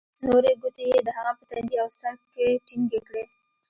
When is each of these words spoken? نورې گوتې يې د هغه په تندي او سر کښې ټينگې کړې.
نورې 0.25 0.51
گوتې 0.61 0.83
يې 0.91 0.99
د 1.03 1.09
هغه 1.17 1.31
په 1.39 1.43
تندي 1.49 1.75
او 1.83 1.89
سر 1.99 2.13
کښې 2.21 2.47
ټينگې 2.67 2.99
کړې. 3.07 3.23